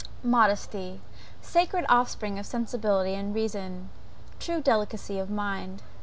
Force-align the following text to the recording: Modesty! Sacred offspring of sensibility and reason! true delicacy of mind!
Modesty! 0.23 0.99
Sacred 1.41 1.85
offspring 1.87 2.39
of 2.39 2.47
sensibility 2.47 3.13
and 3.13 3.35
reason! 3.35 3.89
true 4.39 4.59
delicacy 4.59 5.19
of 5.19 5.29
mind! 5.29 5.83